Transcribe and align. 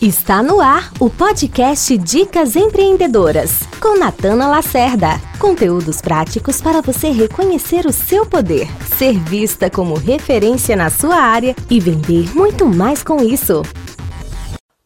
Está 0.00 0.42
no 0.42 0.62
ar 0.62 0.90
o 0.98 1.10
podcast 1.10 1.98
Dicas 1.98 2.56
Empreendedoras, 2.56 3.66
com 3.82 3.98
Natana 3.98 4.48
Lacerda. 4.48 5.08
Conteúdos 5.38 6.00
práticos 6.00 6.58
para 6.62 6.80
você 6.80 7.10
reconhecer 7.10 7.84
o 7.84 7.92
seu 7.92 8.24
poder, 8.24 8.66
ser 8.96 9.18
vista 9.18 9.68
como 9.68 9.92
referência 9.92 10.74
na 10.74 10.88
sua 10.88 11.16
área 11.16 11.54
e 11.68 11.78
vender 11.78 12.34
muito 12.34 12.64
mais 12.64 13.02
com 13.02 13.22
isso. 13.22 13.60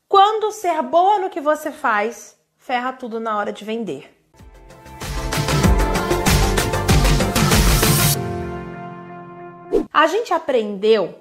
Quando 0.08 0.50
ser 0.50 0.82
boa 0.82 1.21
no 1.21 1.31
que 1.31 1.40
você 1.40 1.71
faz, 1.71 2.37
ferra 2.58 2.92
tudo 2.92 3.21
na 3.21 3.38
hora 3.38 3.53
de 3.53 3.65
vender. 3.65 4.12
A 9.92 10.08
gente 10.08 10.35
aprendeu 10.35 11.15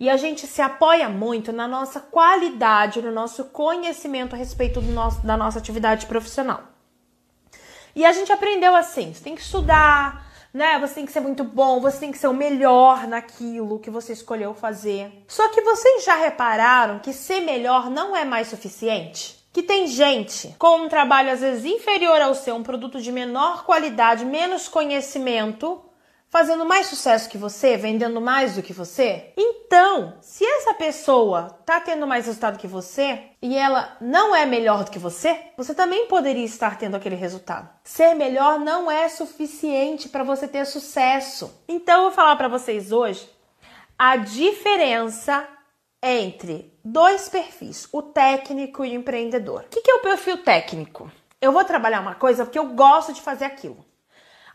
e 0.00 0.08
a 0.08 0.16
gente 0.16 0.46
se 0.46 0.62
apoia 0.62 1.08
muito 1.08 1.52
na 1.52 1.66
nossa 1.66 2.00
qualidade, 2.00 3.02
no 3.02 3.10
nosso 3.10 3.46
conhecimento 3.46 4.34
a 4.34 4.38
respeito 4.38 4.80
nosso, 4.80 5.26
da 5.26 5.36
nossa 5.36 5.58
atividade 5.58 6.06
profissional. 6.06 6.62
E 7.94 8.04
a 8.04 8.12
gente 8.12 8.30
aprendeu 8.30 8.76
assim: 8.76 9.12
você 9.12 9.24
tem 9.24 9.34
que 9.34 9.40
estudar, 9.40 10.24
né? 10.54 10.78
Você 10.78 10.94
tem 10.94 11.06
que 11.06 11.12
ser 11.12 11.20
muito 11.20 11.42
bom, 11.42 11.80
você 11.80 11.98
tem 11.98 12.12
que 12.12 12.18
ser 12.18 12.28
o 12.28 12.34
melhor 12.34 13.08
naquilo 13.08 13.80
que 13.80 13.90
você 13.90 14.12
escolheu 14.12 14.54
fazer. 14.54 15.24
Só 15.26 15.48
que 15.48 15.60
vocês 15.62 16.04
já 16.04 16.14
repararam 16.14 17.00
que 17.00 17.12
ser 17.12 17.40
melhor 17.40 17.90
não 17.90 18.14
é 18.14 18.24
mais 18.24 18.48
suficiente? 18.48 19.36
Que 19.52 19.62
tem 19.64 19.88
gente 19.88 20.54
com 20.58 20.82
um 20.82 20.88
trabalho 20.88 21.32
às 21.32 21.40
vezes 21.40 21.64
inferior 21.64 22.20
ao 22.20 22.34
seu, 22.36 22.54
um 22.54 22.62
produto 22.62 23.00
de 23.00 23.10
menor 23.10 23.64
qualidade, 23.64 24.24
menos 24.24 24.68
conhecimento, 24.68 25.82
fazendo 26.30 26.64
mais 26.64 26.86
sucesso 26.86 27.28
que 27.28 27.38
você, 27.38 27.76
vendendo 27.76 28.20
mais 28.20 28.54
do 28.54 28.62
que 28.62 28.72
você? 28.72 29.32
Então, 29.36 30.14
se 30.20 30.44
essa 30.44 30.74
pessoa 30.74 31.58
tá 31.64 31.80
tendo 31.80 32.06
mais 32.06 32.26
resultado 32.26 32.58
que 32.58 32.66
você 32.66 33.30
e 33.40 33.56
ela 33.56 33.96
não 34.00 34.34
é 34.34 34.44
melhor 34.44 34.84
do 34.84 34.90
que 34.90 34.98
você, 34.98 35.38
você 35.56 35.74
também 35.74 36.06
poderia 36.06 36.44
estar 36.44 36.78
tendo 36.78 36.96
aquele 36.96 37.16
resultado. 37.16 37.68
Ser 37.84 38.14
melhor 38.14 38.58
não 38.58 38.90
é 38.90 39.08
suficiente 39.08 40.08
para 40.08 40.24
você 40.24 40.46
ter 40.46 40.64
sucesso. 40.66 41.62
Então, 41.68 41.96
eu 41.96 42.02
vou 42.04 42.12
falar 42.12 42.36
para 42.36 42.48
vocês 42.48 42.92
hoje 42.92 43.28
a 43.98 44.16
diferença 44.16 45.48
entre 46.02 46.72
dois 46.84 47.28
perfis, 47.28 47.88
o 47.92 48.02
técnico 48.02 48.84
e 48.84 48.90
o 48.90 49.00
empreendedor. 49.00 49.64
O 49.64 49.68
que 49.68 49.90
é 49.90 49.94
o 49.94 50.02
perfil 50.02 50.38
técnico? 50.38 51.10
Eu 51.40 51.52
vou 51.52 51.64
trabalhar 51.64 52.00
uma 52.00 52.14
coisa 52.14 52.44
porque 52.44 52.58
eu 52.58 52.68
gosto 52.68 53.12
de 53.12 53.20
fazer 53.20 53.44
aquilo. 53.44 53.87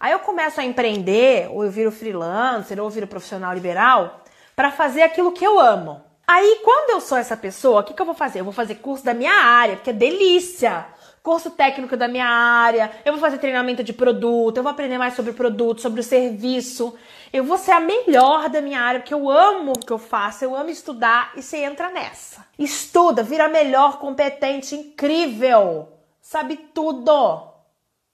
Aí 0.03 0.11
eu 0.11 0.19
começo 0.19 0.59
a 0.59 0.65
empreender, 0.65 1.47
ou 1.49 1.63
eu 1.63 1.71
viro 1.71 1.89
freelancer, 1.89 2.77
ou 2.77 2.87
eu 2.87 2.89
viro 2.89 3.07
profissional 3.07 3.53
liberal, 3.53 4.19
para 4.53 4.69
fazer 4.69 5.01
aquilo 5.01 5.31
que 5.31 5.47
eu 5.47 5.57
amo. 5.57 6.03
Aí, 6.27 6.59
quando 6.61 6.89
eu 6.89 6.99
sou 6.99 7.17
essa 7.17 7.37
pessoa, 7.37 7.79
o 7.79 7.83
que, 7.85 7.93
que 7.93 8.01
eu 8.01 8.05
vou 8.05 8.13
fazer? 8.13 8.41
Eu 8.41 8.43
vou 8.43 8.51
fazer 8.51 8.75
curso 8.75 9.05
da 9.05 9.13
minha 9.13 9.31
área, 9.31 9.77
porque 9.77 9.91
é 9.91 9.93
delícia! 9.93 10.87
Curso 11.23 11.51
técnico 11.51 11.95
da 11.95 12.09
minha 12.09 12.27
área, 12.27 12.91
eu 13.05 13.13
vou 13.13 13.21
fazer 13.21 13.37
treinamento 13.37 13.81
de 13.81 13.93
produto, 13.93 14.57
eu 14.57 14.63
vou 14.63 14.73
aprender 14.73 14.97
mais 14.97 15.13
sobre 15.13 15.31
produto, 15.31 15.79
sobre 15.79 16.01
o 16.01 16.03
serviço. 16.03 16.93
Eu 17.31 17.45
vou 17.45 17.57
ser 17.57 17.71
a 17.71 17.79
melhor 17.79 18.49
da 18.49 18.59
minha 18.59 18.81
área, 18.81 18.99
porque 18.99 19.13
eu 19.13 19.29
amo 19.29 19.71
o 19.71 19.85
que 19.85 19.93
eu 19.93 19.97
faço, 19.97 20.43
eu 20.43 20.53
amo 20.53 20.69
estudar 20.69 21.31
e 21.37 21.41
você 21.41 21.59
entra 21.59 21.89
nessa. 21.89 22.45
Estuda, 22.59 23.23
vira 23.23 23.47
melhor, 23.47 23.99
competente, 23.99 24.75
incrível, 24.75 25.93
sabe 26.19 26.57
tudo, 26.73 27.47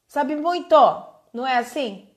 sabe 0.08 0.36
muito. 0.36 1.09
Não 1.34 1.46
é 1.46 1.58
assim? 1.58 2.08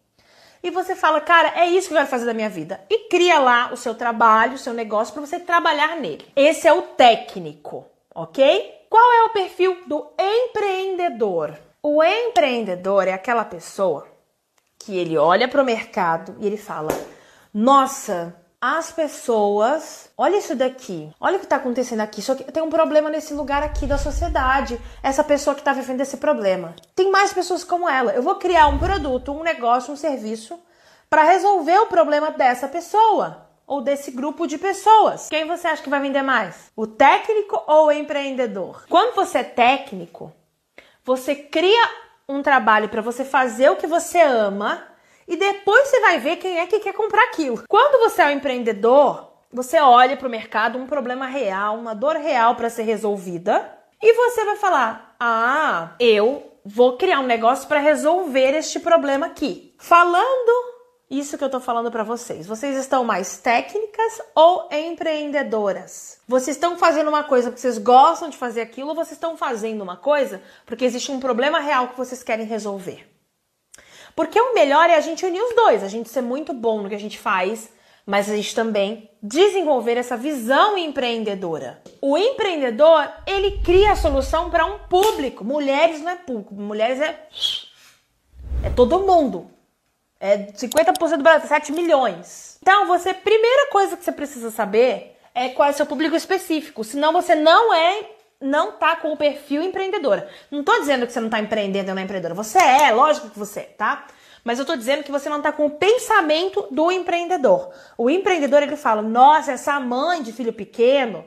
E 0.63 0.71
você 0.71 0.95
fala, 0.95 1.21
cara, 1.21 1.53
é 1.57 1.67
isso 1.67 1.89
que 1.89 1.95
eu 1.95 1.99
quero 1.99 2.11
fazer 2.11 2.25
da 2.25 2.35
minha 2.35 2.49
vida. 2.49 2.81
E 2.89 3.09
cria 3.09 3.39
lá 3.39 3.71
o 3.73 3.77
seu 3.77 3.95
trabalho, 3.95 4.55
o 4.55 4.59
seu 4.59 4.73
negócio 4.73 5.13
para 5.13 5.27
você 5.27 5.41
trabalhar 5.41 5.97
nele. 5.97 6.25
Esse 6.37 6.69
é 6.69 6.73
o 6.73 6.83
técnico, 6.83 7.85
ok? 8.15 8.87
Qual 8.89 9.13
é 9.13 9.25
o 9.25 9.31
perfil 9.31 9.79
do 9.87 10.07
empreendedor? 10.19 11.59
O 11.83 12.03
empreendedor 12.03 13.09
é 13.09 13.13
aquela 13.13 13.45
pessoa 13.45 14.07
que 14.79 14.97
ele 14.97 15.17
olha 15.17 15.49
para 15.49 15.63
o 15.63 15.65
mercado 15.65 16.37
e 16.39 16.47
ele 16.47 16.57
fala: 16.57 16.91
Nossa, 17.53 18.37
as 18.63 18.93
pessoas. 18.93 20.09
Olha 20.17 20.37
isso 20.37 20.55
daqui. 20.55 21.11
Olha 21.21 21.35
o 21.35 21.41
que 21.41 21.47
está 21.47 21.57
acontecendo 21.57 21.99
aqui. 21.99 22.23
Só 22.23 22.37
que 22.37 22.45
tem 22.45 22.63
um 22.63 22.71
problema 22.71 23.11
nesse 23.11 23.35
lugar 23.35 23.61
aqui 23.61 23.87
da 23.87 23.99
sociedade. 23.99 24.81
Essa 25.03 25.25
pessoa 25.25 25.53
que 25.53 25.61
está 25.61 25.73
vivendo 25.73 26.01
esse 26.01 26.19
problema. 26.19 26.73
Tem 26.95 27.11
mais 27.11 27.33
pessoas 27.33 27.65
como 27.65 27.89
ela. 27.89 28.13
Eu 28.13 28.23
vou 28.23 28.37
criar 28.37 28.69
um 28.69 28.79
produto, 28.79 29.33
um 29.33 29.43
negócio, 29.43 29.93
um 29.93 29.97
serviço 29.97 30.57
para 31.11 31.25
resolver 31.25 31.77
o 31.79 31.87
problema 31.87 32.31
dessa 32.31 32.69
pessoa 32.69 33.49
ou 33.67 33.81
desse 33.81 34.13
grupo 34.13 34.47
de 34.47 34.57
pessoas. 34.57 35.29
Quem 35.29 35.45
você 35.45 35.67
acha 35.67 35.83
que 35.83 35.91
vai 35.91 36.01
vender 36.01 36.23
mais? 36.23 36.71
O 36.77 36.87
técnico 36.87 37.61
ou 37.67 37.87
o 37.87 37.93
empreendedor? 37.93 38.85
Quando 38.89 39.17
você 39.17 39.39
é 39.39 39.45
técnico, 39.45 40.33
você 41.05 41.35
cria 41.35 41.89
um 42.29 42.43
trabalho 42.43 42.89
para 42.89 43.03
você 43.03 43.25
fazer 43.25 43.71
o 43.71 43.77
que 43.77 43.89
você 43.89 44.21
ama 44.21 44.92
e 45.27 45.37
depois 45.37 45.89
você 45.89 46.01
vai 46.01 46.19
ver 46.19 46.37
quem 46.37 46.59
é 46.59 46.67
que 46.67 46.81
quer 46.81 46.93
comprar 46.93 47.25
aquilo. 47.25 47.63
Quando 47.69 47.99
você 48.09 48.23
é 48.23 48.27
um 48.27 48.31
empreendedor, 48.31 49.33
você 49.53 49.79
olha 49.79 50.17
para 50.17 50.29
o 50.29 50.31
mercado 50.31 50.79
um 50.79 50.87
problema 50.87 51.27
real, 51.27 51.77
uma 51.77 51.95
dor 51.95 52.17
real 52.17 52.55
para 52.55 52.71
ser 52.71 52.83
resolvida 52.83 53.79
e 54.03 54.13
você 54.15 54.45
vai 54.45 54.57
falar: 54.57 55.15
"Ah, 55.21 55.95
eu 56.01 56.53
vou 56.65 56.97
criar 56.97 57.21
um 57.21 57.27
negócio 57.27 57.69
para 57.69 57.81
resolver 57.81 58.55
este 58.57 58.81
problema 58.81 59.27
aqui". 59.27 59.75
Falando 59.79 60.73
isso 61.13 61.37
que 61.37 61.45
eu 61.45 61.51
tô 61.51 61.61
falando 61.61 61.91
para 61.91 62.03
vocês. 62.03 62.47
Vocês 62.47 62.75
estão 62.75 63.05
mais 63.05 63.37
técnicas 63.37 64.23
ou 64.35 64.67
empreendedoras? 64.73 66.19
Vocês 66.27 66.57
estão 66.57 66.79
fazendo 66.79 67.09
uma 67.09 67.23
coisa 67.23 67.51
porque 67.51 67.61
vocês 67.61 67.77
gostam 67.77 68.31
de 68.31 68.39
fazer 68.39 68.63
aquilo 68.63 68.89
ou 68.89 68.95
vocês 68.95 69.13
estão 69.13 69.37
fazendo 69.37 69.83
uma 69.83 69.97
coisa 69.97 70.41
porque 70.65 70.87
existe 70.87 71.13
um 71.13 71.21
problema 71.21 71.61
real 71.61 71.89
que 71.89 71.99
vocês 71.99 72.23
querem 72.23 72.47
resolver? 72.47 73.12
Porque 74.15 74.41
o 74.41 74.55
melhor 74.55 74.89
é 74.91 74.97
a 74.97 75.01
gente 75.01 75.25
unir 75.25 75.41
os 75.41 75.55
dois, 75.55 75.83
a 75.83 75.89
gente 75.89 76.09
ser 76.09 76.23
muito 76.23 76.53
bom 76.53 76.83
no 76.83 76.89
que 76.89 76.95
a 76.95 77.01
gente 77.01 77.19
faz, 77.19 77.71
mas 78.05 78.31
a 78.31 78.37
gente 78.37 78.55
também 78.55 79.11
desenvolver 79.23 79.97
essa 79.97 80.17
visão 80.17 80.77
empreendedora. 80.77 81.81
O 82.01 82.19
empreendedor, 82.19 83.09
ele 83.27 83.63
cria 83.63 83.93
a 83.93 83.97
solução 83.97 84.51
para 84.51 84.67
um 84.67 84.79
público. 84.81 85.45
Mulheres 85.45 86.01
não 86.01 86.11
é 86.11 86.17
público, 86.17 86.55
mulheres 86.55 87.01
é 87.01 87.27
é 88.63 88.71
todo 88.71 89.01
mundo. 89.01 89.51
É 90.21 90.39
50% 90.53 91.17
do 91.17 91.23
Brasil, 91.23 91.49
7 91.49 91.73
milhões. 91.73 92.59
Então, 92.63 92.87
você, 92.87 93.13
primeira 93.13 93.71
coisa 93.71 93.97
que 93.97 94.05
você 94.05 94.13
precisa 94.13 94.53
saber 94.53 95.17
é 95.35 95.49
qual 95.49 95.69
é 95.69 95.73
o 95.73 95.75
seu 95.75 95.85
público 95.85 96.15
específico. 96.15 96.85
Senão 96.85 97.13
você 97.13 97.35
não 97.35 97.75
é 97.75 98.05
não 98.43 98.73
tá 98.73 98.97
com 98.97 99.13
o 99.13 99.17
perfil 99.17 99.63
empreendedora. 99.63 100.29
Não 100.51 100.63
tô 100.63 100.79
dizendo 100.81 101.07
que 101.07 101.13
você 101.13 101.21
não 101.21 101.31
tá 101.31 101.41
empreendendo 101.41 101.91
ou 101.91 101.95
não 101.95 102.03
é 102.03 102.05
empreendedora. 102.05 102.35
Você 102.35 102.59
é, 102.59 102.91
lógico 102.93 103.31
que 103.31 103.39
você 103.39 103.61
é, 103.61 103.65
tá? 103.65 104.07
Mas 104.45 104.59
eu 104.59 104.65
tô 104.65 104.77
dizendo 104.77 105.05
que 105.05 105.13
você 105.13 105.29
não 105.29 105.41
tá 105.41 105.53
com 105.53 105.67
o 105.67 105.71
pensamento 105.71 106.67
do 106.71 106.91
empreendedor. 106.91 107.71
O 107.97 108.11
empreendedor, 108.11 108.63
ele 108.63 108.77
fala, 108.77 109.01
nossa, 109.01 109.53
essa 109.53 109.79
mãe 109.79 110.23
de 110.23 110.33
filho 110.33 110.53
pequeno, 110.53 111.25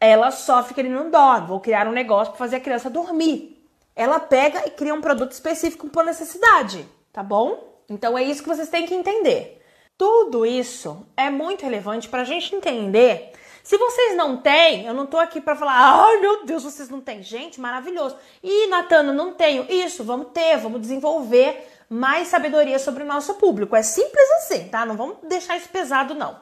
ela 0.00 0.30
sofre 0.30 0.74
que 0.74 0.80
ele 0.80 0.88
não 0.88 1.10
dorme. 1.10 1.48
Vou 1.48 1.60
criar 1.60 1.86
um 1.86 1.92
negócio 1.92 2.32
para 2.32 2.38
fazer 2.38 2.56
a 2.56 2.60
criança 2.60 2.88
dormir. 2.88 3.62
Ela 3.94 4.18
pega 4.18 4.66
e 4.66 4.70
cria 4.70 4.94
um 4.94 5.00
produto 5.00 5.32
específico 5.32 5.88
por 5.88 6.04
necessidade, 6.04 6.88
tá 7.12 7.22
bom? 7.22 7.74
Então 7.88 8.16
é 8.16 8.24
isso 8.24 8.42
que 8.42 8.48
vocês 8.48 8.68
têm 8.68 8.86
que 8.86 8.94
entender. 8.94 9.62
Tudo 9.96 10.44
isso 10.44 11.06
é 11.16 11.30
muito 11.30 11.62
relevante 11.62 12.08
para 12.08 12.22
a 12.22 12.24
gente 12.24 12.54
entender 12.54 13.32
se 13.64 13.78
vocês 13.78 14.14
não 14.14 14.36
têm, 14.36 14.84
eu 14.84 14.92
não 14.92 15.06
tô 15.06 15.16
aqui 15.16 15.40
para 15.40 15.56
falar, 15.56 15.72
ai 15.72 16.20
meu 16.20 16.44
Deus, 16.44 16.64
vocês 16.64 16.90
não 16.90 17.00
têm. 17.00 17.22
Gente, 17.22 17.58
maravilhoso. 17.58 18.14
E 18.42 18.66
Natana, 18.66 19.10
não 19.10 19.32
tenho. 19.32 19.64
Isso, 19.70 20.04
vamos 20.04 20.28
ter, 20.34 20.58
vamos 20.58 20.82
desenvolver 20.82 21.66
mais 21.88 22.28
sabedoria 22.28 22.78
sobre 22.78 23.02
o 23.02 23.06
nosso 23.06 23.34
público. 23.36 23.74
É 23.74 23.82
simples 23.82 24.30
assim, 24.32 24.68
tá? 24.68 24.84
Não 24.84 24.98
vamos 24.98 25.16
deixar 25.22 25.56
isso 25.56 25.70
pesado, 25.70 26.14
não. 26.14 26.38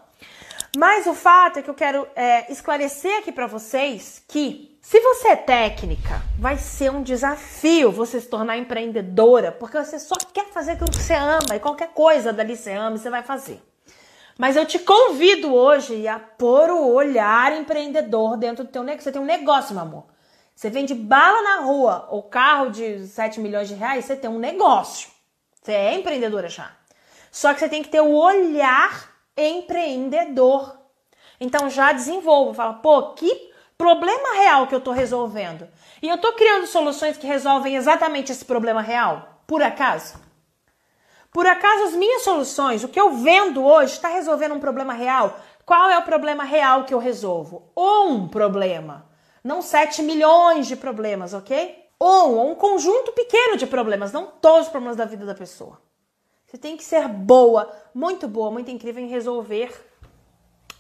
Mas 0.77 1.06
o 1.06 1.15
fato 1.15 1.61
é 1.61 1.62
que 1.62 1.71
eu 1.71 1.75
quero 1.75 2.09
é, 2.16 2.50
esclarecer 2.50 3.19
aqui 3.19 3.31
para 3.31 3.47
vocês 3.47 4.21
que 4.27 4.77
se 4.82 4.99
você 4.99 5.28
é 5.28 5.37
técnica, 5.37 6.20
vai 6.37 6.58
ser 6.58 6.91
um 6.91 7.05
desafio 7.05 7.93
você 7.93 8.20
se 8.20 8.26
tornar 8.26 8.58
empreendedora, 8.58 9.52
porque 9.52 9.79
você 9.79 10.00
só 10.00 10.17
quer 10.32 10.47
fazer 10.47 10.73
aquilo 10.73 10.91
que 10.91 10.97
você 10.97 11.14
ama 11.14 11.55
e 11.55 11.61
qualquer 11.61 11.91
coisa 11.91 12.32
dali 12.32 12.56
você 12.56 12.73
ama, 12.73 12.99
você 12.99 13.08
vai 13.08 13.23
fazer. 13.23 13.62
Mas 14.38 14.56
eu 14.56 14.64
te 14.64 14.79
convido 14.79 15.55
hoje 15.55 16.08
a 16.08 16.19
pôr 16.19 16.70
o 16.70 16.93
olhar 16.93 17.52
empreendedor 17.56 18.37
dentro 18.37 18.64
do 18.64 18.70
teu 18.70 18.82
negócio. 18.82 19.05
Você 19.05 19.12
tem 19.12 19.23
um 19.23 19.26
negócio, 19.26 19.75
meu 19.75 19.82
amor. 19.82 20.05
Você 20.55 20.70
vende 20.70 20.94
bala 20.94 21.43
na 21.43 21.64
rua 21.64 22.06
ou 22.11 22.23
carro 22.23 22.70
de 22.70 23.06
7 23.06 23.40
milhões 23.40 23.69
de 23.69 23.75
reais, 23.75 24.05
você 24.05 24.17
tem 24.17 24.31
um 24.31 24.38
negócio. 24.38 25.11
Você 25.61 25.73
é 25.73 25.94
empreendedora 25.94 26.49
já. 26.49 26.70
Só 27.31 27.52
que 27.52 27.61
você 27.61 27.69
tem 27.69 27.82
que 27.82 27.88
ter 27.88 28.00
o 28.00 28.14
olhar 28.14 29.11
empreendedor. 29.37 30.78
Então 31.40 31.69
já 31.69 31.93
desenvolva, 31.93 32.55
fala, 32.55 32.75
pô, 32.75 33.14
que 33.14 33.52
problema 33.76 34.35
real 34.35 34.67
que 34.67 34.75
eu 34.75 34.81
tô 34.81 34.93
resolvendo. 34.93 35.67
E 36.00 36.08
eu 36.08 36.19
tô 36.19 36.32
criando 36.35 36.67
soluções 36.67 37.17
que 37.17 37.26
resolvem 37.26 37.75
exatamente 37.75 38.31
esse 38.31 38.44
problema 38.44 38.81
real, 38.81 39.43
por 39.46 39.62
acaso? 39.62 40.14
Por 41.32 41.46
acaso 41.46 41.84
as 41.84 41.94
minhas 41.94 42.23
soluções, 42.23 42.84
o 42.84 42.88
que 42.88 43.00
eu 43.00 43.14
vendo 43.14 43.64
hoje, 43.64 43.94
está 43.94 44.08
resolvendo 44.08 44.55
um 44.55 44.61
problema 44.61 44.93
real? 44.93 45.40
Qual 45.64 45.90
é 45.90 45.99
o 45.99 46.02
problema 46.02 46.44
real 46.44 46.84
que 46.84 46.93
eu 46.93 46.99
resolvo? 46.99 47.73
Um 47.75 48.29
problema. 48.29 49.06
Não 49.43 49.62
7 49.62 50.02
milhões 50.02 50.67
de 50.67 50.76
problemas, 50.76 51.32
ok? 51.32 51.87
Ou 51.99 52.50
um 52.50 52.55
conjunto 52.55 53.12
pequeno 53.12 53.56
de 53.56 53.67
problemas, 53.67 54.12
não 54.12 54.26
todos 54.26 54.67
os 54.67 54.69
problemas 54.69 54.96
da 54.96 55.06
vida 55.06 55.25
da 55.25 55.34
pessoa. 55.34 55.81
Você 56.46 56.58
tem 56.58 56.76
que 56.76 56.84
ser 56.84 57.08
boa, 57.08 57.73
muito 57.94 58.28
boa, 58.28 58.50
muito 58.50 58.70
incrível 58.70 59.02
em 59.02 59.08
resolver 59.08 59.73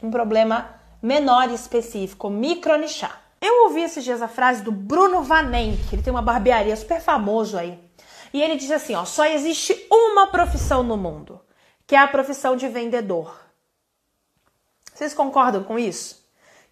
um 0.02 0.10
problema 0.10 0.68
menor 1.00 1.50
e 1.50 1.54
específico, 1.54 2.28
micronichar. 2.28 3.22
Eu 3.40 3.64
ouvi 3.64 3.80
esses 3.80 4.04
dias 4.04 4.20
a 4.20 4.28
frase 4.28 4.62
do 4.62 4.70
Bruno 4.70 5.22
Vanen, 5.22 5.78
que 5.88 5.96
ele 5.96 6.02
tem 6.02 6.12
uma 6.12 6.20
barbearia 6.20 6.76
super 6.76 7.00
famoso 7.00 7.56
aí. 7.56 7.78
E 8.32 8.40
ele 8.40 8.56
diz 8.56 8.70
assim, 8.70 8.94
ó, 8.94 9.04
só 9.04 9.24
existe 9.24 9.86
uma 9.90 10.26
profissão 10.28 10.82
no 10.82 10.96
mundo, 10.96 11.40
que 11.86 11.94
é 11.94 11.98
a 11.98 12.08
profissão 12.08 12.56
de 12.56 12.68
vendedor. 12.68 13.40
Vocês 14.92 15.12
concordam 15.12 15.62
com 15.64 15.78
isso? 15.78 16.22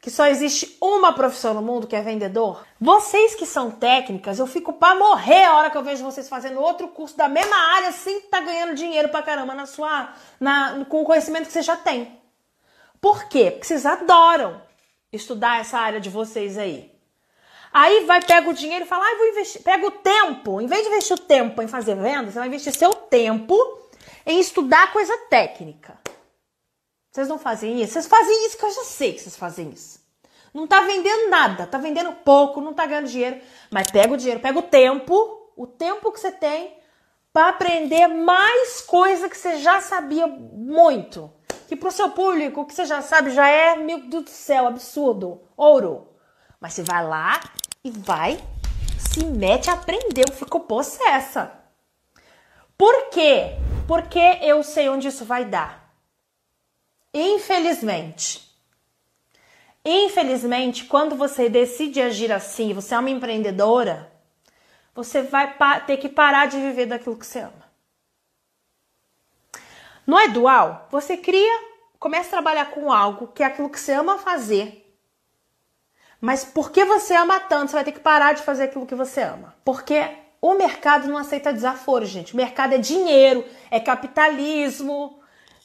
que 0.01 0.11
só 0.11 0.27
existe 0.27 0.79
uma 0.81 1.13
profissão 1.13 1.53
no 1.53 1.61
mundo 1.61 1.87
que 1.87 1.95
é 1.95 2.01
vendedor? 2.01 2.65
Vocês 2.81 3.35
que 3.35 3.45
são 3.45 3.71
técnicas, 3.71 4.39
eu 4.39 4.47
fico 4.47 4.73
para 4.73 4.95
morrer 4.99 5.45
a 5.45 5.57
hora 5.57 5.71
que 5.71 5.77
eu 5.77 5.83
vejo 5.83 6.03
vocês 6.03 6.29
fazendo 6.29 6.61
outro 6.61 6.89
curso 6.89 7.17
da 7.17 7.29
mesma 7.29 7.57
área 7.75 7.93
sem 7.93 8.23
tá 8.23 8.41
ganhando 8.41 8.75
dinheiro 8.75 9.11
pra 9.11 9.23
caramba 9.23 9.55
na 9.55 9.67
sua, 9.67 10.15
na, 10.39 10.85
com 10.87 11.03
o 11.03 11.05
conhecimento 11.05 11.47
que 11.47 11.53
você 11.53 11.63
já 11.63 11.77
tem. 11.77 12.19
Por 12.99 13.29
quê? 13.29 13.51
Porque 13.51 13.67
vocês 13.67 13.85
adoram 13.85 14.63
estudar 15.13 15.61
essa 15.61 15.79
área 15.79 16.01
de 16.01 16.09
vocês 16.09 16.57
aí. 16.57 16.91
Aí 17.73 18.05
vai, 18.05 18.21
pega 18.23 18.49
o 18.49 18.55
dinheiro 18.55 18.85
e 18.85 18.89
fala, 18.89 19.05
ah, 19.05 19.17
vou 19.17 19.29
investir. 19.29 19.63
Pega 19.63 19.87
o 19.87 19.91
tempo. 19.91 20.61
Em 20.61 20.67
vez 20.67 20.83
de 20.83 20.89
investir 20.89 21.17
o 21.17 21.21
tempo 21.21 21.63
em 21.63 21.69
fazer 21.69 21.95
venda, 21.95 22.31
você 22.31 22.39
vai 22.39 22.49
investir 22.49 22.75
seu 22.75 22.93
tempo 22.93 23.57
em 24.27 24.41
estudar 24.41 24.93
coisa 24.93 25.17
técnica. 25.29 25.99
Vocês 27.11 27.29
não 27.29 27.39
fazem 27.39 27.81
isso? 27.81 27.93
Vocês 27.93 28.07
fazem 28.07 28.47
isso 28.47 28.57
que 28.57 28.65
eu 28.65 28.71
já 28.71 28.85
sei 28.85 29.13
que 29.13 29.21
vocês 29.21 29.37
fazem 29.37 29.71
isso. 29.71 30.01
Não 30.53 30.67
tá 30.67 30.81
vendendo 30.81 31.31
nada, 31.31 31.67
tá 31.67 31.79
vendendo 31.79 32.13
pouco, 32.13 32.61
não 32.61 32.75
tá 32.75 32.87
ganhando 32.87 33.09
dinheiro, 33.09 33.41
mas 33.71 33.91
pega 33.91 34.13
o 34.13 34.17
dinheiro, 34.17 34.41
pega 34.41 34.59
o 34.59 34.63
tempo, 34.63 35.53
o 35.57 35.67
tempo 35.67 36.11
que 36.11 36.19
você 36.19 36.33
tem 36.33 36.77
para 37.33 37.49
aprender 37.51 38.09
mais 38.09 38.81
coisa 38.81 39.29
que 39.29 39.37
você 39.37 39.59
já 39.59 39.81
sabia 39.81 40.27
muito. 40.27 41.31
Que 41.69 41.77
pro 41.77 41.93
seu 41.93 42.11
público, 42.11 42.61
o 42.61 42.67
que 42.67 42.75
você 42.75 42.85
já 42.85 43.01
sabe 43.01 43.31
já 43.31 43.49
é, 43.49 43.77
meu 43.77 44.01
Deus 44.09 44.25
do 44.25 44.31
céu, 44.31 44.67
absurdo, 44.67 45.41
ouro. 45.57 46.09
Mas 46.61 46.75
você 46.75 46.83
vai 46.83 47.07
lá 47.07 47.41
e 47.83 47.91
vai, 47.91 48.39
se 48.99 49.25
mete 49.25 49.71
a 49.71 49.73
aprender, 49.73 50.25
eu 50.29 50.35
fico 50.35 50.61
possessa. 50.61 51.53
Por 52.77 53.09
quê? 53.09 53.57
Porque 53.89 54.39
eu 54.43 54.63
sei 54.63 54.89
onde 54.89 55.09
isso 55.09 55.25
vai 55.25 55.45
dar. 55.45 55.91
Infelizmente, 57.13 58.49
infelizmente, 59.85 60.85
quando 60.85 61.17
você 61.17 61.49
decide 61.49 62.01
agir 62.01 62.31
assim, 62.31 62.73
você 62.73 62.95
é 62.95 62.99
uma 62.99 63.11
empreendedora, 63.11 64.13
você 64.95 65.23
vai 65.23 65.57
ter 65.87 65.97
que 65.97 66.09
parar 66.09 66.47
de 66.47 66.59
viver 66.59 66.87
daquilo 66.87 67.17
que 67.17 67.27
você 67.27 67.41
ama. 67.41 67.71
No 70.07 70.19
é 70.19 70.29
dual, 70.29 70.89
você 70.91 71.17
cria, 71.17 71.65
começa 71.99 72.29
a 72.29 72.31
trabalhar 72.31 72.71
com 72.71 72.93
algo 72.93 73.29
que 73.29 73.43
é 73.43 73.47
aquilo 73.47 73.71
que 73.71 73.81
você 73.81 73.93
ama 73.93 74.19
fazer. 74.19 74.90
Mas 76.21 76.45
porque 76.45 76.85
você 76.85 77.15
ama 77.15 77.41
tanto, 77.41 77.71
você 77.71 77.77
vai 77.77 77.85
ter 77.85 77.93
que 77.93 78.01
parar 78.01 78.35
de 78.35 78.43
fazer 78.43 78.65
aquilo 78.65 78.87
que 78.87 78.95
você 78.95 79.23
ama. 79.23 79.55
Porque 79.65 80.09
o 80.41 80.55
mercado 80.55 81.09
não 81.09 81.17
aceita 81.17 81.53
desaforo, 81.53 82.05
gente. 82.05 82.35
O 82.35 82.37
mercado 82.37 82.75
é 82.75 82.79
dinheiro, 82.79 83.45
é 83.71 83.81
capitalismo, 83.81 85.21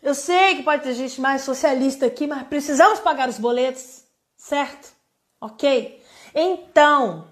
eu 0.05 0.13
sei 0.13 0.57
que 0.57 0.61
pode 0.61 0.83
ter 0.83 0.93
gente 0.93 1.19
mais 1.19 1.41
socialista 1.41 2.05
aqui, 2.05 2.27
mas 2.27 2.47
precisamos 2.47 2.99
pagar 2.99 3.27
os 3.27 3.39
boletos, 3.39 4.03
certo? 4.37 4.93
Ok? 5.41 5.99
Então, 6.35 7.27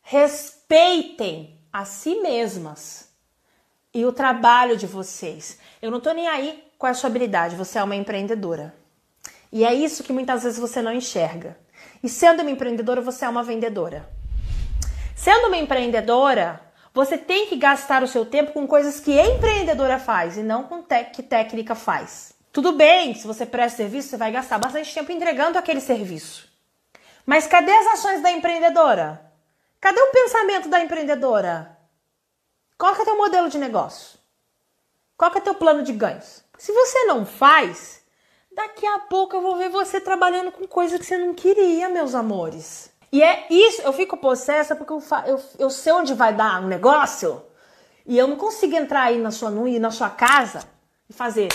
respeitem 0.00 1.60
a 1.70 1.84
si 1.84 2.14
mesmas 2.22 3.12
e 3.92 4.06
o 4.06 4.14
trabalho 4.14 4.78
de 4.78 4.86
vocês. 4.86 5.58
Eu 5.82 5.90
não 5.90 6.00
tô 6.00 6.10
nem 6.12 6.26
aí 6.26 6.64
com 6.78 6.86
a 6.86 6.94
sua 6.94 7.10
habilidade, 7.10 7.54
você 7.54 7.78
é 7.78 7.84
uma 7.84 7.94
empreendedora. 7.94 8.74
E 9.50 9.64
é 9.64 9.72
isso 9.72 10.02
que 10.02 10.12
muitas 10.12 10.42
vezes 10.42 10.58
você 10.58 10.82
não 10.82 10.92
enxerga. 10.92 11.58
E 12.02 12.08
sendo 12.08 12.42
uma 12.42 12.50
empreendedora, 12.50 13.00
você 13.00 13.24
é 13.24 13.28
uma 13.28 13.42
vendedora. 13.42 14.08
Sendo 15.16 15.48
uma 15.48 15.56
empreendedora, 15.56 16.60
você 16.94 17.18
tem 17.18 17.46
que 17.46 17.56
gastar 17.56 18.02
o 18.02 18.08
seu 18.08 18.24
tempo 18.24 18.52
com 18.52 18.66
coisas 18.66 19.00
que 19.00 19.18
a 19.18 19.26
empreendedora 19.26 19.98
faz 19.98 20.36
e 20.36 20.42
não 20.42 20.64
com 20.64 20.82
te 20.82 21.04
que 21.04 21.22
técnica 21.22 21.74
faz. 21.74 22.32
Tudo 22.52 22.72
bem, 22.72 23.14
se 23.14 23.26
você 23.26 23.46
presta 23.46 23.78
serviço, 23.78 24.08
você 24.08 24.16
vai 24.16 24.32
gastar 24.32 24.58
bastante 24.58 24.92
tempo 24.92 25.12
entregando 25.12 25.58
aquele 25.58 25.80
serviço. 25.80 26.48
Mas 27.24 27.46
cadê 27.46 27.70
as 27.70 27.86
ações 27.88 28.22
da 28.22 28.30
empreendedora? 28.30 29.32
Cadê 29.80 30.00
o 30.00 30.12
pensamento 30.12 30.68
da 30.68 30.80
empreendedora? 30.80 31.76
Qual 32.76 32.94
é 32.94 32.98
o 33.00 33.04
teu 33.04 33.16
modelo 33.16 33.48
de 33.48 33.58
negócio? 33.58 34.18
Qual 35.16 35.32
é 35.32 35.38
o 35.38 35.40
teu 35.40 35.54
plano 35.54 35.82
de 35.82 35.92
ganhos? 35.92 36.42
Se 36.56 36.72
você 36.72 37.04
não 37.04 37.26
faz, 37.26 37.97
daqui 38.52 38.86
a 38.86 38.98
pouco 39.00 39.36
eu 39.36 39.40
vou 39.40 39.56
ver 39.56 39.68
você 39.68 40.00
trabalhando 40.00 40.52
com 40.52 40.66
coisa 40.66 40.98
que 40.98 41.06
você 41.06 41.16
não 41.16 41.34
queria, 41.34 41.88
meus 41.88 42.14
amores. 42.14 42.90
E 43.10 43.22
é 43.22 43.46
isso, 43.48 43.82
eu 43.82 43.92
fico 43.92 44.16
possessa 44.16 44.76
porque 44.76 44.92
eu, 44.92 45.02
eu, 45.26 45.40
eu 45.58 45.70
sei 45.70 45.92
onde 45.92 46.14
vai 46.14 46.34
dar 46.34 46.62
um 46.62 46.66
negócio 46.66 47.42
e 48.06 48.18
eu 48.18 48.26
não 48.26 48.36
consigo 48.36 48.76
entrar 48.76 49.04
aí 49.04 49.18
na 49.18 49.30
sua, 49.30 49.50
na 49.50 49.90
sua 49.90 50.10
casa 50.10 50.64
e 51.08 51.12
fazer, 51.12 51.48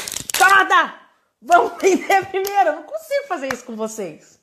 Toda! 0.44 0.94
Vamos 1.42 1.74
vender 1.82 2.26
primeiro. 2.26 2.70
Eu 2.70 2.76
não 2.78 2.84
consigo 2.84 3.28
fazer 3.28 3.54
isso 3.54 3.64
com 3.66 3.76
vocês. 3.76 4.42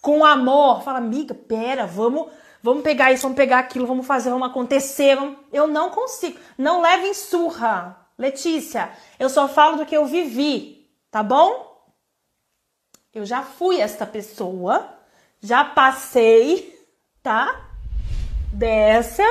Com 0.00 0.24
amor, 0.24 0.82
fala, 0.82 0.98
amiga, 0.98 1.32
pera, 1.32 1.86
vamos, 1.86 2.30
vamos 2.60 2.82
pegar 2.82 3.12
isso, 3.12 3.22
vamos 3.22 3.36
pegar 3.36 3.60
aquilo, 3.60 3.86
vamos 3.86 4.06
fazer, 4.06 4.30
vamos 4.30 4.48
acontecer. 4.48 5.14
Vamos... 5.14 5.38
Eu 5.52 5.66
não 5.66 5.90
consigo. 5.90 6.38
Não 6.58 6.80
leve 6.80 7.06
em 7.06 7.14
surra. 7.14 7.98
Letícia, 8.18 8.92
eu 9.18 9.28
só 9.30 9.48
falo 9.48 9.78
do 9.78 9.86
que 9.86 9.96
eu 9.96 10.04
vivi, 10.04 10.81
tá 11.12 11.22
bom? 11.22 11.86
Eu 13.14 13.24
já 13.24 13.42
fui 13.42 13.80
esta 13.80 14.04
pessoa 14.04 14.98
já 15.42 15.64
passei, 15.64 16.78
tá? 17.22 17.68
Dessa 18.52 19.24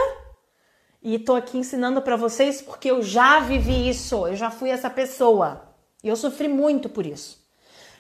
e 1.02 1.18
tô 1.18 1.36
aqui 1.36 1.58
ensinando 1.58 2.02
para 2.02 2.16
vocês 2.16 2.62
porque 2.62 2.92
eu 2.92 3.02
já 3.02 3.40
vivi 3.40 3.90
isso, 3.90 4.28
eu 4.28 4.36
já 4.36 4.52
fui 4.52 4.70
essa 4.70 4.90
pessoa 4.90 5.74
e 6.04 6.10
eu 6.10 6.16
sofri 6.16 6.48
muito 6.48 6.90
por 6.90 7.06
isso. 7.06 7.40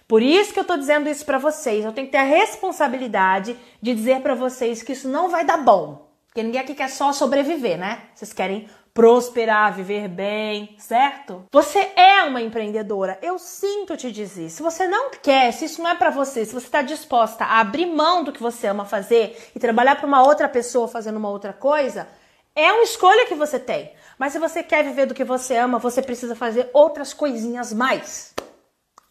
Por 0.07 0.21
isso 0.21 0.53
que 0.53 0.59
eu 0.59 0.65
tô 0.65 0.75
dizendo 0.75 1.07
isso 1.09 1.23
para 1.23 1.37
vocês. 1.37 1.85
Eu 1.85 1.93
tenho 1.93 2.07
que 2.07 2.11
ter 2.11 2.17
a 2.17 2.23
responsabilidade 2.23 3.55
de 3.81 3.95
dizer 3.95 4.21
para 4.21 4.35
vocês 4.35 4.83
que 4.83 4.91
isso 4.91 5.07
não 5.07 5.29
vai 5.29 5.45
dar 5.45 5.57
bom. 5.57 6.11
Porque 6.27 6.43
ninguém 6.43 6.59
aqui 6.59 6.75
quer 6.75 6.89
só 6.89 7.13
sobreviver, 7.13 7.77
né? 7.77 8.09
Vocês 8.13 8.33
querem 8.33 8.67
prosperar, 8.93 9.73
viver 9.73 10.07
bem, 10.07 10.75
certo? 10.77 11.45
Você 11.51 11.79
é 11.95 12.23
uma 12.23 12.41
empreendedora. 12.41 13.17
Eu 13.21 13.39
sinto 13.39 13.95
te 13.95 14.11
dizer. 14.11 14.49
Se 14.49 14.61
você 14.61 14.87
não 14.87 15.11
quer, 15.11 15.51
se 15.53 15.65
isso 15.65 15.81
não 15.81 15.89
é 15.89 15.95
para 15.95 16.09
você, 16.09 16.45
se 16.45 16.53
você 16.53 16.65
está 16.65 16.81
disposta 16.81 17.45
a 17.45 17.59
abrir 17.59 17.85
mão 17.85 18.23
do 18.23 18.31
que 18.31 18.41
você 18.41 18.67
ama 18.67 18.85
fazer 18.85 19.51
e 19.55 19.59
trabalhar 19.59 19.95
para 19.95 20.07
uma 20.07 20.23
outra 20.23 20.49
pessoa 20.49 20.87
fazendo 20.87 21.17
uma 21.17 21.29
outra 21.29 21.53
coisa, 21.53 22.07
é 22.55 22.71
uma 22.71 22.83
escolha 22.83 23.25
que 23.25 23.35
você 23.35 23.57
tem. 23.57 23.93
Mas 24.19 24.33
se 24.33 24.39
você 24.39 24.61
quer 24.61 24.83
viver 24.83 25.05
do 25.05 25.13
que 25.13 25.23
você 25.23 25.55
ama, 25.55 25.79
você 25.79 26.01
precisa 26.01 26.35
fazer 26.35 26.69
outras 26.73 27.13
coisinhas 27.13 27.73
mais. 27.73 28.35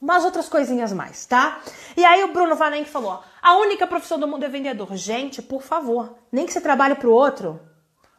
Umas 0.01 0.25
outras 0.25 0.49
coisinhas 0.49 0.93
mais, 0.93 1.27
tá? 1.27 1.61
E 1.97 2.05
aí 2.05 2.25
o 2.25 2.33
Bruno 2.33 2.55
Vanen 2.57 2.85
falou: 2.85 3.23
a 3.43 3.57
única 3.57 3.87
profissão 3.87 4.19
do 4.19 4.29
mundo 4.29 4.45
é 4.45 4.49
vendedor. 4.49 4.95
Gente, 4.97 5.43
por 5.43 5.63
favor, 5.63 6.15
nem 6.33 6.47
que 6.47 6.53
você 6.53 6.61
trabalhe 6.61 6.95
para 6.95 7.09
o 7.09 7.13
outro, 7.13 7.61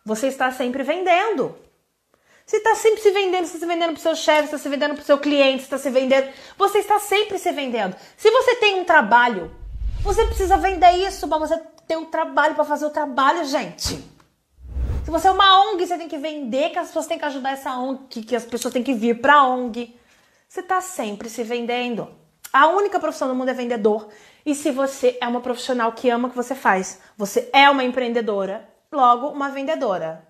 você 0.05 0.27
está 0.27 0.51
sempre 0.51 0.83
vendendo. 0.83 1.57
Você 2.45 2.57
está 2.57 2.75
sempre 2.75 3.01
se 3.01 3.11
vendendo, 3.11 3.45
você 3.45 3.55
está 3.55 3.59
se 3.59 3.65
vendendo 3.65 3.93
para 3.93 3.99
o 3.99 4.01
seu 4.01 4.15
chefe, 4.15 4.43
está 4.45 4.57
se 4.57 4.67
vendendo 4.67 4.93
para 4.95 5.01
o 5.01 5.05
seu 5.05 5.17
cliente, 5.17 5.63
está 5.63 5.77
se 5.77 5.89
vendendo. 5.89 6.27
Você 6.57 6.79
está 6.79 6.99
sempre 6.99 7.37
se 7.39 7.51
vendendo. 7.51 7.95
Se 8.17 8.29
você 8.29 8.55
tem 8.55 8.79
um 8.79 8.83
trabalho, 8.83 9.51
você 10.01 10.25
precisa 10.25 10.57
vender 10.57 10.91
isso 11.07 11.27
para 11.27 11.37
você 11.37 11.57
ter 11.87 11.97
um 11.97 12.05
trabalho 12.05 12.55
para 12.55 12.65
fazer 12.65 12.85
o 12.85 12.89
trabalho, 12.89 13.45
gente. 13.45 14.03
Se 15.03 15.09
você 15.09 15.27
é 15.27 15.31
uma 15.31 15.71
ONG, 15.71 15.85
você 15.85 15.97
tem 15.97 16.07
que 16.07 16.17
vender, 16.17 16.71
que 16.71 16.79
as 16.79 16.87
pessoas 16.87 17.07
têm 17.07 17.17
que 17.17 17.25
ajudar 17.25 17.51
essa 17.51 17.77
ONG, 17.77 18.21
que 18.23 18.35
as 18.35 18.45
pessoas 18.45 18.73
têm 18.73 18.83
que 18.83 18.93
vir 18.93 19.21
para 19.21 19.35
a 19.35 19.47
ONG. 19.47 19.95
Você 20.47 20.59
está 20.59 20.81
sempre 20.81 21.29
se 21.29 21.43
vendendo. 21.43 22.09
A 22.51 22.67
única 22.67 22.99
profissão 22.99 23.27
do 23.27 23.35
mundo 23.35 23.49
é 23.49 23.53
vendedor. 23.53 24.09
E 24.45 24.53
se 24.53 24.71
você 24.71 25.17
é 25.21 25.27
uma 25.27 25.41
profissional 25.41 25.91
que 25.93 26.09
ama 26.09 26.27
o 26.27 26.31
que 26.31 26.35
você 26.35 26.53
faz, 26.53 26.99
você 27.17 27.49
é 27.53 27.69
uma 27.69 27.83
empreendedora, 27.83 28.67
logo 28.93 29.27
uma 29.27 29.49
vendedora. 29.49 30.21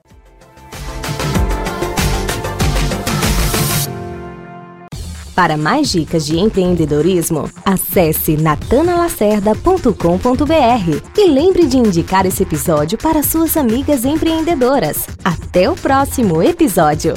Para 5.33 5.57
mais 5.57 5.89
dicas 5.89 6.25
de 6.25 6.37
empreendedorismo, 6.37 7.49
acesse 7.65 8.37
natanalacerda.com.br 8.37 11.17
e 11.17 11.27
lembre 11.27 11.65
de 11.65 11.77
indicar 11.77 12.27
esse 12.27 12.43
episódio 12.43 12.97
para 12.97 13.23
suas 13.23 13.55
amigas 13.57 14.05
empreendedoras. 14.05 15.07
Até 15.23 15.69
o 15.69 15.75
próximo 15.75 16.43
episódio! 16.43 17.13